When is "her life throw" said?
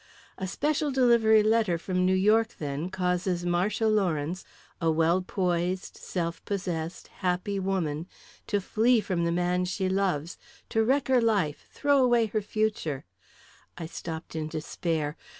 11.07-12.03